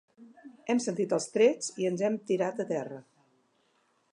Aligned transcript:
Hem 0.73 0.79
sentit 0.85 1.13
els 1.17 1.27
trets 1.35 1.67
i 1.83 1.87
ens 1.91 2.03
hem 2.09 2.17
tirat 2.31 2.65
a 2.65 2.67
terra. 2.73 2.99